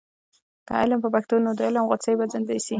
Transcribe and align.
که 0.67 0.71
علم 0.81 0.99
په 1.03 1.09
پښتو 1.15 1.33
وي، 1.35 1.41
نو 1.45 1.51
د 1.57 1.59
علم 1.67 1.83
غوڅۍ 1.89 2.13
به 2.19 2.25
زندې 2.33 2.57
سي. 2.65 2.69